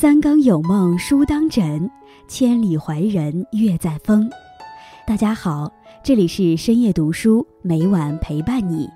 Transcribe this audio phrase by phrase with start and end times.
[0.00, 1.90] 三更有梦书当枕，
[2.26, 4.30] 千里怀人月在风。
[5.06, 5.70] 大家好，
[6.02, 8.88] 这里是深夜读书，每晚陪伴你。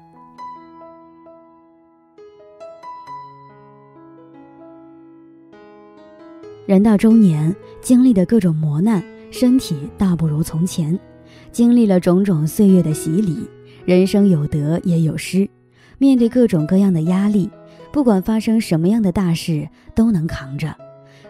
[6.65, 10.99] 人到中年，经历的各种磨难，身体大不如从前，
[11.53, 13.47] 经历了种种岁月的洗礼，
[13.85, 15.47] 人生有得也有失，
[15.99, 17.51] 面对各种各样的压力，
[17.93, 20.75] 不管发生什么样的大事，都能扛着。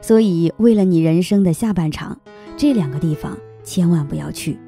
[0.07, 2.21] 所以，为了你人生的下半场，
[2.59, 4.59] 这两个地方千万不要去。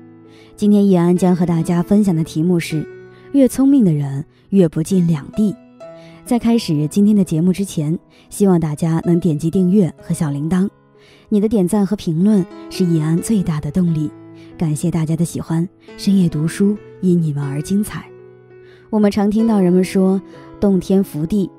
[0.56, 2.88] 今天，易安将和大家分享的题目是：
[3.32, 5.54] 越聪明的人越不进两地。
[6.24, 7.98] 在开始今天的节目之前，
[8.30, 10.66] 希望大家能点击订阅和小铃铛。
[11.28, 14.10] 你的点赞和评论是易安最大的动力。
[14.56, 15.68] 感谢大家的喜欢，
[15.98, 18.06] 深夜读书因你们而精彩。
[18.88, 20.18] 我们常听到人们说
[20.58, 21.50] “洞天福地”，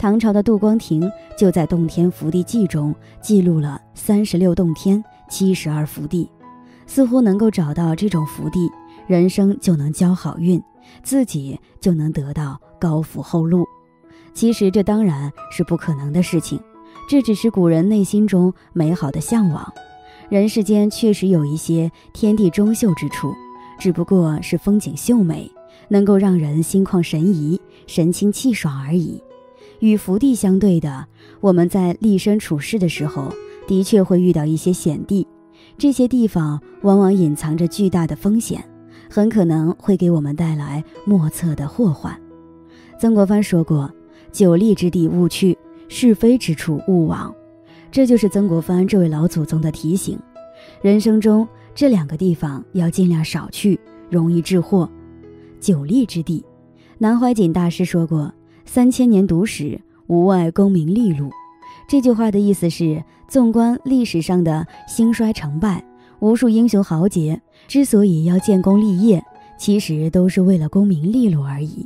[0.00, 6.26] 唐朝的杜光庭就在《洞天福地记》中记录了三十六洞天、七十二福地，
[6.86, 8.66] 似乎能够找到这种福地，
[9.06, 10.58] 人生就能交好运，
[11.02, 13.66] 自己就能得到高福厚禄。
[14.32, 16.58] 其实这当然是不可能的事情，
[17.06, 19.70] 这只是古人内心中美好的向往。
[20.30, 23.34] 人世间确实有一些天地中秀之处，
[23.78, 25.52] 只不过是风景秀美，
[25.88, 29.22] 能够让人心旷神怡、神清气爽而已。
[29.80, 31.06] 与福地相对的，
[31.40, 33.32] 我们在立身处世的时候，
[33.66, 35.26] 的确会遇到一些险地，
[35.76, 38.64] 这些地方往往隐藏着巨大的风险，
[39.10, 42.18] 很可能会给我们带来莫测的祸患。
[42.98, 43.90] 曾国藩说过。
[44.32, 45.58] 久立之地勿去，
[45.88, 47.34] 是非之处勿往，
[47.90, 50.16] 这就是曾国藩这位老祖宗的提醒。
[50.80, 54.88] 人生中这两个地方要尽量少去，容易致祸。
[55.58, 56.44] 久立之地，
[56.96, 58.32] 南怀瑾大师说过
[58.72, 61.28] ：“三千年读史，无外功名利禄。”
[61.90, 65.84] 这句话的意思是，纵观历史上的兴衰成败，
[66.20, 69.20] 无数英雄豪杰之所以要建功立业，
[69.58, 71.84] 其实都是为了功名利禄而已。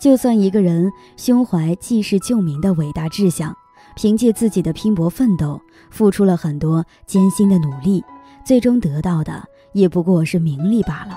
[0.00, 3.56] 就算一个人胸怀济世救民的伟大志向，
[3.94, 8.02] 凭借自己的拼搏奋斗，付出了很多艰辛的努力，
[8.44, 11.16] 最终得到的也不过是名利罢了。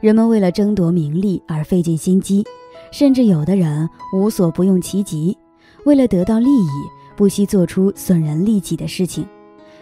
[0.00, 2.42] 人们为了争夺名利而费尽心机，
[2.92, 5.36] 甚至有的人无所不用其极，
[5.84, 6.70] 为了得到利益，
[7.16, 9.26] 不惜做出损人利己的事情。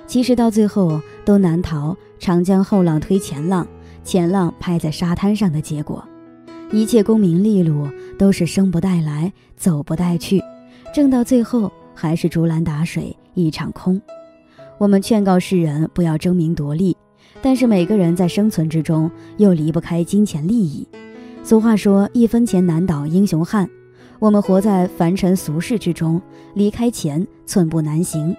[0.07, 3.67] 其实到最后，都难逃“长江后浪推前浪，
[4.03, 6.03] 前浪拍在沙滩上的”结果。
[6.73, 10.41] 一切功名利禄都是生不带来，走不带去，
[10.95, 14.01] 挣到最后还是竹篮打水一场空。
[14.79, 16.97] 我们劝告世人不要争名夺利，
[17.43, 20.87] 但是每个人在生存之中又离不开金钱利益。
[21.43, 23.69] 俗话说“一分钱难倒英雄汉”，
[24.21, 26.21] 我们活在凡尘俗世之中，
[26.55, 28.37] 离开钱寸步难行。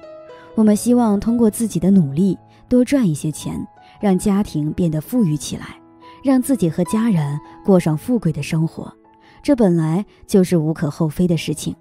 [0.55, 2.37] 我们希望通过自己的努力
[2.69, 3.67] 多赚一些钱，
[3.99, 5.77] 让家庭变得富裕起来。
[6.23, 8.93] 让自己和家人过上富贵的生活，
[9.41, 11.75] 这本来就是无可厚非的事情。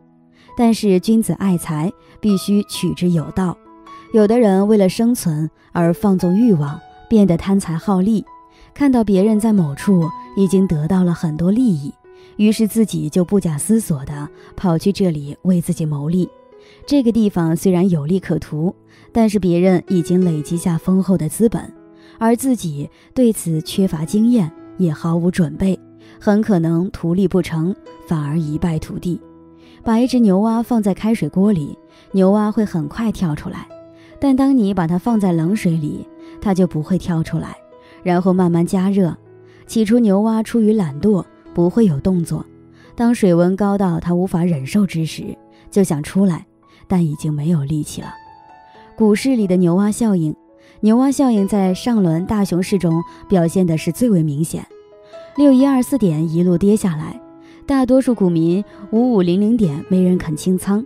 [0.57, 3.55] 但是君子爱财，必须取之有道。
[4.15, 8.25] 有的人为了生存而放纵欲望，变得贪财好利，
[8.75, 11.93] 看到别人在某处已经得到了很多利益，
[12.37, 16.29] 于是自己就不假思索地跑去这里为自己谋利。
[16.87, 18.75] 这个地方虽然有利可图，
[19.13, 21.73] 但是别人已经累积下丰厚的资本。
[22.19, 25.79] 而自己对此缺乏经验，也毫无准备，
[26.21, 27.75] 很可能图利不成，
[28.07, 29.19] 反而一败涂地。
[29.83, 31.79] 把一只牛蛙放在开水锅里，
[32.13, 33.61] 牛蛙会很快跳出来；
[34.21, 36.07] 但当你把它放在冷水里，
[36.43, 37.57] 它就不会跳出来。
[38.03, 39.17] 然后慢慢加热，
[39.67, 41.25] 起初牛蛙出于懒惰，
[41.55, 42.45] 不会有动作。
[42.95, 45.37] 当水温高到它无法忍受之时，
[45.71, 46.47] 就想出来，
[46.87, 48.09] 但已经没有力气了。
[48.97, 50.35] 股市里的牛蛙效应。
[50.83, 54.67] 牛蛙效应在上轮大熊市中表现的是最为明显，
[55.37, 57.21] 六一二四点一路跌下来，
[57.67, 60.83] 大多数股民五五零零点没人肯清仓，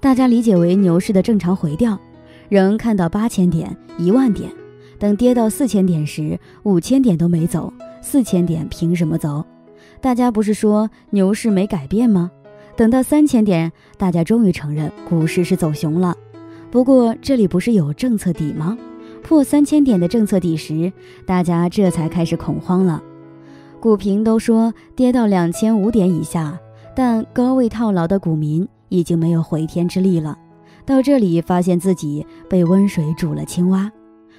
[0.00, 1.98] 大家理解为牛市的正常回调，
[2.50, 4.50] 仍看到八千点、一万点，
[4.98, 9.44] 等跌到四千点时，五千点都没走，四千点凭什么走？
[10.00, 12.30] 大家不是说牛市没改变吗？
[12.76, 16.16] 等到三千点，大家终于承认股市是走熊了，
[16.70, 18.76] 不过这里不是有政策底吗？
[19.22, 20.92] 破三千点的政策底时，
[21.26, 23.02] 大家这才开始恐慌了。
[23.80, 26.58] 股评都说跌到两千五点以下，
[26.94, 30.38] 但高位套牢的股民已经没有回天之力了。
[30.86, 33.90] 到这里，发现自己被温水煮了青蛙，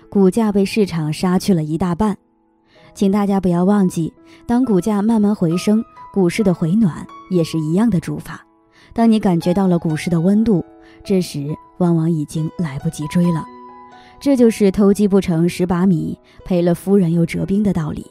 [0.09, 2.17] 股价被市场杀去了一大半。
[2.95, 4.11] 请大家不要忘记，
[4.47, 8.43] 当股价慢慢回升，股市的回暖也是一样的煮法。
[8.91, 10.65] 当你感觉到了股市的温度，
[11.03, 13.45] 这时往往已经来不及追了。
[14.19, 18.05] 这就是偷鸡不成蚀把米，赔了夫人又折兵的道理。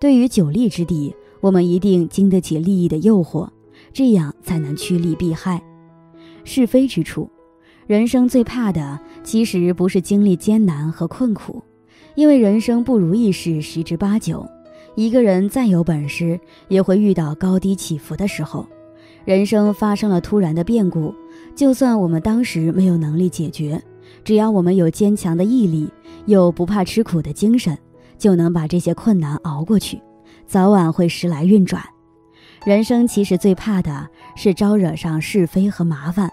[0.00, 3.48] 对于久立之地，我们一定经得起利益的诱惑，
[3.92, 5.62] 这样才能趋利避害。
[6.44, 7.30] 是非之处，
[7.86, 11.62] 人生最怕的其实不是经历艰难和困苦，
[12.16, 14.44] 因为人生不如意事十之八九。
[14.96, 18.66] 一个人再有本事，也会遇到高低起伏的时候。
[19.24, 21.14] 人生发生了突然的变故，
[21.54, 23.80] 就算我们当时没有能力解决，
[24.24, 25.88] 只要我们有坚强的毅力，
[26.24, 27.76] 有不怕吃苦的精神，
[28.18, 30.00] 就能把这些困难熬过去，
[30.46, 31.80] 早晚会时来运转。
[32.64, 36.28] 人生其实最怕的是招惹上是非和麻烦，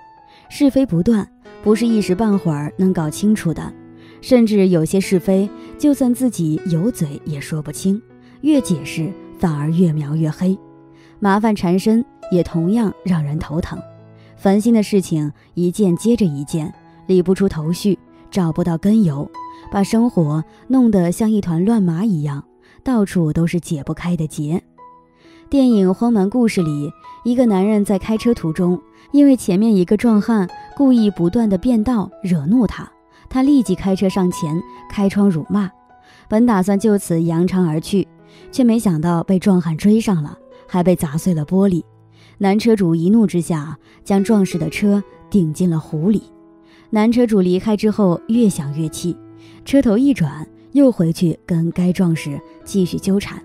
[0.49, 1.27] 是非不断，
[1.63, 3.73] 不是一时半会儿能搞清楚的，
[4.19, 7.99] 甚至有些是非，就算自己有嘴也说不清。
[8.41, 10.59] 越解释反而越描越黑，
[11.19, 13.79] 麻烦缠身也同样让人头疼。
[14.35, 16.71] 烦心的事情一件接着一件，
[17.07, 17.97] 理不出头绪，
[18.29, 19.25] 找不到根由，
[19.71, 22.43] 把生活弄得像一团乱麻一样，
[22.83, 24.61] 到处都是解不开的结。
[25.53, 26.91] 电影《荒蛮故事》里，
[27.23, 32.91] 一个男人在开车途中，因为前面一个壮汉故意不断的变道，惹怒他，
[33.29, 34.59] 他立即开车上前，
[34.89, 35.69] 开窗辱骂，
[36.27, 38.07] 本打算就此扬长而去。
[38.51, 40.35] 却没想到被壮汉追上了，
[40.67, 41.83] 还被砸碎了玻璃。
[42.39, 46.23] 男车主一怒之下，将壮士的车顶进了湖里。
[46.89, 49.15] 男车主离开之后，越想越气，
[49.63, 53.39] 车头一转，又回去跟该壮士继续纠缠。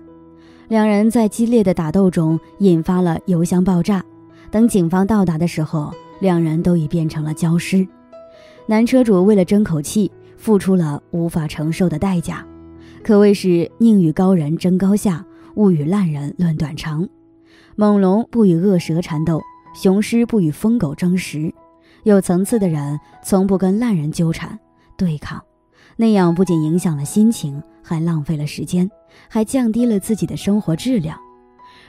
[0.69, 4.05] 两人在激烈的打斗中引发了油箱爆炸。
[4.51, 7.85] 等警方到达的时候，两人都已变成了焦尸。
[8.67, 12.45] 男车主为了争口气，付出了无法承受的代价。
[13.03, 15.25] 可谓是宁与高人争高下，
[15.55, 17.09] 勿与烂人论短长。
[17.75, 19.41] 猛龙不与恶蛇缠斗，
[19.73, 21.51] 雄狮不与疯狗争食。
[22.03, 24.59] 有层次的人从不跟烂人纠缠
[24.95, 25.41] 对抗，
[26.01, 28.89] 那样不仅影响了心情，还浪费了时间，
[29.27, 31.19] 还降低了自己的生活质量。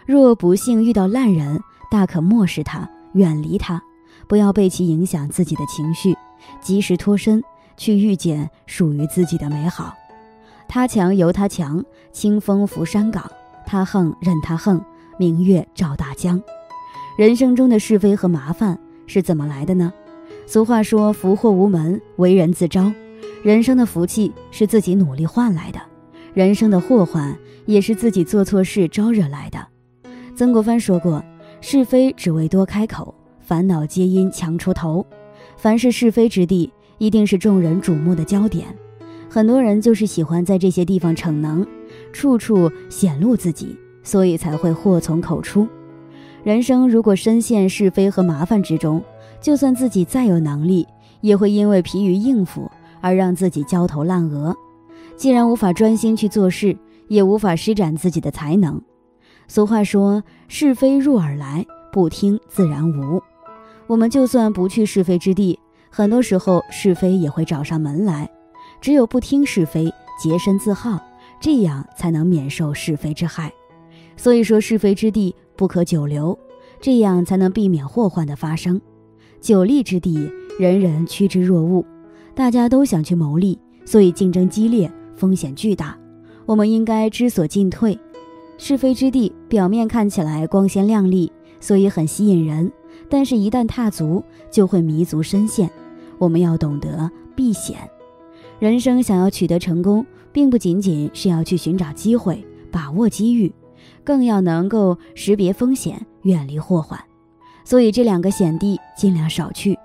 [0.05, 1.61] 若不幸遇到烂人，
[1.93, 3.81] 大可漠视他，远离他，
[4.27, 6.13] 不要被其影响自己的情绪，
[6.61, 7.41] 及时脱身，
[7.77, 9.95] 去遇见属于自己的美好。
[10.67, 13.23] 他强由他强，清风拂山岗；
[13.65, 14.85] 他横任他横，
[15.21, 16.43] 明月照大江。
[17.17, 19.93] 人生中的是非和麻烦是怎么来的呢？
[20.47, 22.93] 俗话说：“福祸无门，为人自招。”
[23.43, 25.81] 人生的福气是自己努力换来的，
[26.35, 27.35] 人生的祸患
[27.65, 29.67] 也是自己做错事招惹来的。
[30.37, 31.25] 曾国藩说过
[31.63, 35.07] ：“是非只为多开口，烦恼皆因强出头。”
[35.57, 38.67] 凡是是非之地，一定是众人瞩目的焦点。
[39.31, 41.67] 很多人就是喜欢在这些地方逞能，
[42.13, 45.67] 处处显露自己，所以才会祸从口出。
[46.45, 49.03] 人生如果深陷是非和麻烦之中，
[49.41, 50.87] 就算自己再有能力，
[51.23, 54.57] 也会因为疲于应付而让自己焦头烂额。
[55.17, 56.77] 既然无法专心去做事，
[57.09, 58.81] 也无法施展自己的才能。
[59.49, 63.23] 俗话说：“是非入耳来，不听自然无。”
[63.89, 65.59] 我们就算不去是非之地，
[65.91, 68.31] 很多时候是非也会找上门来。
[68.81, 69.93] 只有不听是非，
[70.23, 71.01] 洁身自好，
[71.41, 73.53] 这样才能免受是非之害。
[74.17, 76.39] 所以说，是非之地不可久留，
[76.81, 78.81] 这样才能避免祸患的发生。
[79.41, 81.85] 久立之地，人人趋之若鹜，
[82.35, 85.97] 大家都想去谋利，所以竞争激烈，风险巨大。
[86.47, 87.99] 我们应该知所进退。
[88.59, 92.71] 是非之地表面看起来光鲜亮丽，所以很吸引人，
[93.09, 95.71] 但是，一旦踏足，就会迷足深陷。
[96.19, 97.79] 我们要懂得避险。
[98.59, 103.51] 人生想要取得成功，并不仅仅是要去寻找机会、把握机遇，
[104.05, 107.01] 更要能够识别风险、远离祸患。
[107.65, 109.79] 所以这两个险地尽量少去。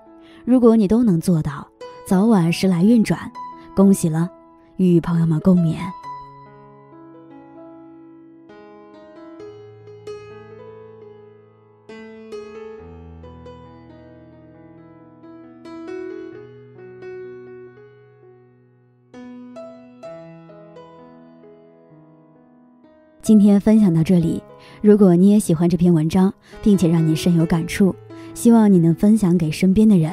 [0.44, 1.66] 如果你都能做到，
[2.06, 3.18] 早晚时来运转，
[3.74, 4.30] 恭喜了，
[4.76, 5.74] 与朋友们共勉。
[23.20, 24.40] 今天分享到这里，
[24.80, 26.32] 如果你也喜欢这篇文章，
[26.62, 27.92] 并且让你深有感触，
[28.32, 30.12] 希望你能分享给身边的人，